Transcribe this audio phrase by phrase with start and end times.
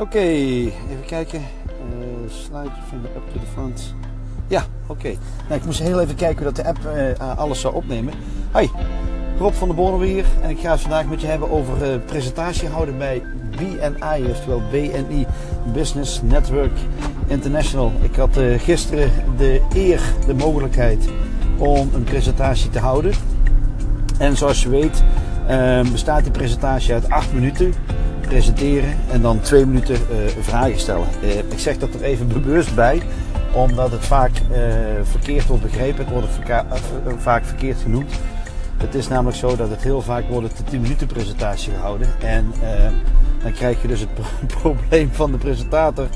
[0.00, 1.40] Oké, even kijken.
[1.40, 3.94] Uh, slide from the up to the front.
[4.48, 5.14] Ja, oké.
[5.48, 6.78] Nou, ik moest heel even kijken dat de app
[7.18, 8.14] uh, alles zou opnemen.
[8.56, 8.66] Hi,
[9.38, 10.24] Rob van der Bonen weer.
[10.42, 15.26] En ik ga het vandaag met je hebben over presentatie houden bij BNI, oftewel BNI
[15.72, 16.78] Business Network
[17.26, 17.92] International.
[18.02, 21.08] Ik had gisteren de eer, de mogelijkheid
[21.58, 23.12] om een presentatie te houden.
[24.18, 25.02] En zoals je weet
[25.92, 27.74] bestaat die presentatie uit 8 minuten
[28.30, 31.06] presenteren en dan twee minuten uh, vragen stellen.
[31.22, 33.02] Uh, ik zeg dat er even bewust bij,
[33.52, 34.56] omdat het vaak uh,
[35.02, 36.04] verkeerd wordt begrepen.
[36.04, 38.12] Het wordt vaak verkeerd genoemd.
[38.76, 42.08] Het is namelijk zo dat het heel vaak wordt de 10 minuten presentatie gehouden.
[42.20, 42.52] En
[43.42, 44.08] dan krijg je dus het
[44.60, 46.06] probleem van de presentator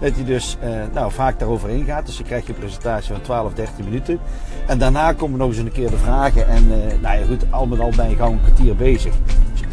[0.00, 0.56] dat hij dus
[0.92, 2.06] nou, vaak daarover ingaat.
[2.06, 4.18] Dus je krijgt je presentatie van 12, 13 minuten.
[4.66, 6.48] En daarna komen nog eens een keer de vragen.
[6.48, 6.68] En
[7.00, 9.14] nou ja, goed, al met al ben je gauw een kwartier bezig.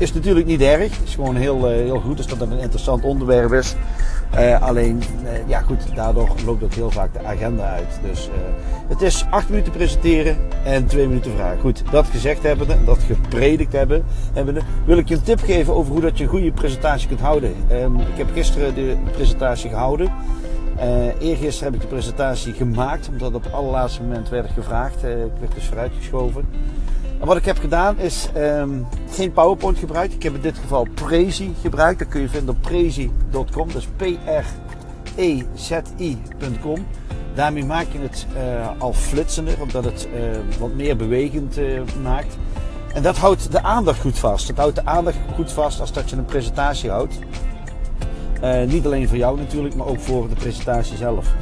[0.02, 0.98] Is natuurlijk niet erg.
[0.98, 3.76] Het is gewoon heel, uh, heel goed als dat een interessant onderwerp is.
[4.36, 8.00] Uh, alleen, uh, ja goed, daardoor loopt ook heel vaak de agenda uit.
[8.10, 8.30] Dus
[8.88, 11.60] het is acht minuten presenteren en twee minuten vragen.
[11.60, 15.92] Goed, dat gezegd hebbende, dat gepredikt hebben, hebbende, wil ik je een tip geven over
[15.92, 17.54] hoe dat je een goede presentatie kunt houden.
[17.72, 20.12] Um, ik heb gisteren de presentatie gehouden.
[21.20, 24.96] Eergisteren heb ik de presentatie gemaakt, omdat op het allerlaatste moment werd gevraagd.
[25.04, 26.46] ik werd dus vooruitgeschoven.
[27.24, 30.14] Wat ik heb gedaan is um, geen PowerPoint gebruikt.
[30.14, 32.00] Ik heb in dit geval Prezi gebruikt.
[32.00, 33.68] Dat kun je vinden op prezi.com.
[33.72, 33.88] Dat is
[35.16, 36.86] P-R-E-Z-I.com.
[37.34, 40.22] Daarmee maak je het uh, al flitsender, omdat het uh,
[40.60, 42.38] wat meer bewegend uh, maakt.
[42.94, 44.48] En dat houdt de aandacht goed vast.
[44.48, 47.20] Dat houdt de aandacht goed vast als dat je een presentatie houdt.
[48.68, 51.34] Niet alleen voor jou natuurlijk, maar ook voor de presentatie zelf.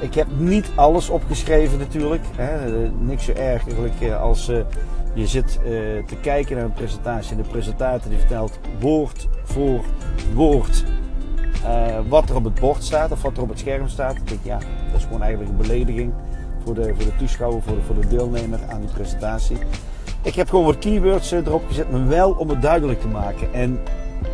[0.00, 2.22] ik heb niet alles opgeschreven natuurlijk.
[2.36, 2.70] Hè.
[3.00, 4.50] niks zo ergerlijk als
[5.14, 5.60] je zit
[6.06, 9.80] te kijken naar een presentatie en de presentator die vertelt woord voor
[10.34, 10.84] woord
[12.08, 14.16] wat er op het bord staat of wat er op het scherm staat.
[14.16, 16.12] Ik denk, ja, dat is gewoon eigenlijk een belediging
[16.64, 19.56] voor de, voor de toeschouwer, voor de, voor de deelnemer aan die presentatie.
[20.22, 23.52] Ik heb gewoon wat keywords erop gezet, maar wel om het duidelijk te maken.
[23.52, 23.80] En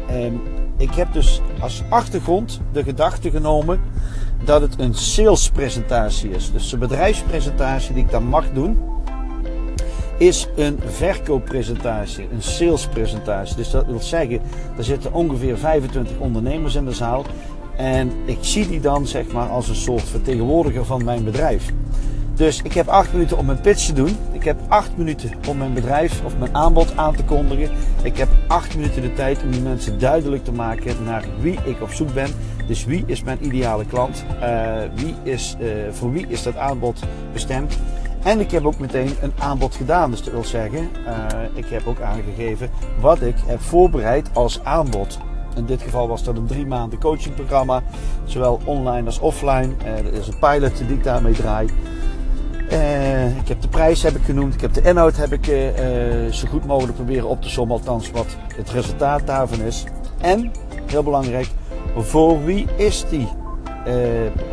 [0.09, 0.35] ehm,
[0.83, 3.81] ik heb dus als achtergrond de gedachte genomen
[4.45, 6.53] dat het een salespresentatie is.
[6.53, 8.79] Dus een bedrijfspresentatie die ik dan mag doen
[10.17, 13.57] is een verkooppresentatie, een salespresentatie.
[13.57, 14.41] Dus dat wil zeggen,
[14.77, 17.25] er zitten ongeveer 25 ondernemers in de zaal.
[17.77, 21.73] En ik zie die dan zeg maar als een soort vertegenwoordiger van mijn bedrijf.
[22.43, 24.17] Dus ik heb 8 minuten om mijn pitch te doen.
[24.33, 27.77] Ik heb 8 minuten om mijn bedrijf of mijn aanbod aan te kondigen.
[28.03, 31.83] Ik heb 8 minuten de tijd om die mensen duidelijk te maken naar wie ik
[31.83, 32.31] op zoek ben.
[32.67, 34.25] Dus wie is mijn ideale klant?
[34.43, 37.79] Uh, wie is, uh, voor wie is dat aanbod bestemd?
[38.23, 40.11] En ik heb ook meteen een aanbod gedaan.
[40.11, 42.71] Dus dat wil zeggen, uh, ik heb ook aangegeven
[43.01, 45.19] wat ik heb voorbereid als aanbod.
[45.57, 47.83] In dit geval was dat een drie maanden coachingprogramma,
[48.25, 49.69] zowel online als offline.
[50.03, 51.69] Dat is een pilot die ik daarmee draai.
[53.41, 55.45] Ik heb de prijs heb ik genoemd, ik heb de inhoud heb ik
[56.31, 58.27] zo goed mogelijk proberen op te sommen, althans wat
[58.57, 59.85] het resultaat daarvan is.
[60.21, 60.51] En,
[60.87, 61.49] heel belangrijk,
[61.97, 63.29] voor wie is die
[63.89, 63.95] uh,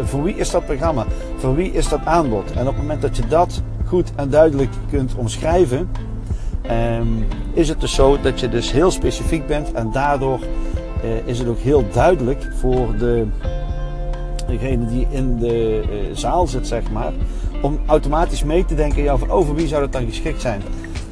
[0.02, 1.06] voor wie is dat programma?
[1.38, 2.52] Voor wie is dat aanbod?
[2.52, 5.90] En op het moment dat je dat goed en duidelijk kunt omschrijven,
[7.00, 10.40] um, is het dus zo dat je dus heel specifiek bent en daardoor
[11.26, 13.28] is het ook heel duidelijk voor de,
[14.48, 15.82] degene die in de
[16.14, 17.12] zaal zit, zeg maar,
[17.62, 20.62] om automatisch mee te denken, ja, van, over wie zou dat dan geschikt zijn?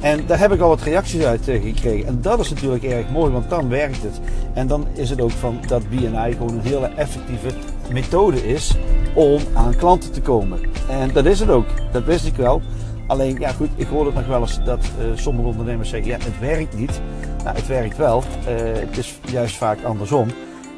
[0.00, 2.06] En daar heb ik al wat reacties uit uh, gekregen.
[2.06, 4.20] En dat is natuurlijk erg mooi, want dan werkt het.
[4.54, 7.48] En dan is het ook van dat BNI gewoon een hele effectieve
[7.92, 8.74] methode is
[9.14, 10.60] om aan klanten te komen.
[10.88, 11.66] En dat is het ook.
[11.92, 12.62] Dat wist ik wel.
[13.06, 16.16] Alleen, ja goed, ik hoor het nog wel eens dat uh, sommige ondernemers zeggen, ja,
[16.16, 17.00] het werkt niet.
[17.44, 18.22] Nou, het werkt wel.
[18.48, 20.28] Uh, het is juist vaak andersom.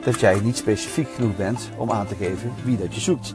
[0.04, 3.34] Dat jij niet specifiek genoeg bent om aan te geven wie dat je zoekt.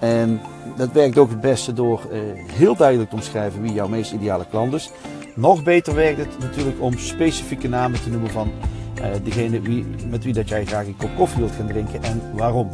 [0.00, 0.40] En
[0.76, 2.18] dat werkt ook het beste door uh,
[2.52, 4.90] heel duidelijk te omschrijven wie jouw meest ideale klant is.
[5.34, 8.50] Nog beter werkt het natuurlijk om specifieke namen te noemen van
[9.22, 12.70] degene wie, met wie dat jij graag een kop koffie wilt gaan drinken en waarom.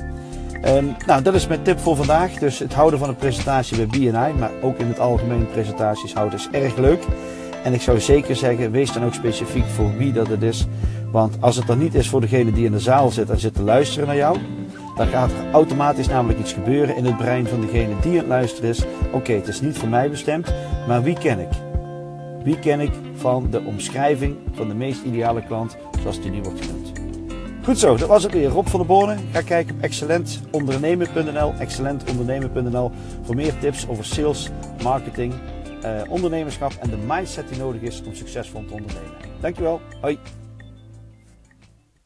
[0.66, 2.32] Um, nou, dat is mijn tip voor vandaag.
[2.32, 6.38] Dus het houden van een presentatie bij BNI, maar ook in het algemeen presentaties houden
[6.38, 7.02] is erg leuk.
[7.64, 10.66] En ik zou zeker zeggen, wees dan ook specifiek voor wie dat het is.
[11.12, 13.54] Want als het dan niet is voor degene die in de zaal zit en zit
[13.54, 14.38] te luisteren naar jou,
[14.96, 18.26] dan gaat er automatisch namelijk iets gebeuren in het brein van degene die aan het
[18.26, 18.84] luisteren is.
[19.12, 20.52] Oké, het is niet voor mij bestemd,
[20.86, 21.48] maar wie ken ik?
[22.44, 26.60] Wie ken ik van de omschrijving van de meest ideale klant, zoals die nu wordt
[26.64, 26.92] genoemd?
[27.64, 28.48] Goed zo, dat was het weer.
[28.48, 29.18] Rob van der Bonen.
[29.32, 32.90] Ga kijken op excellentondernemen.nl, excellentondernemen.nl
[33.22, 34.50] voor meer tips over sales,
[34.82, 35.32] marketing,
[35.82, 39.12] eh, ondernemerschap en de mindset die nodig is om succesvol te ondernemen.
[39.40, 39.80] Dankjewel.
[40.00, 40.18] Hoi.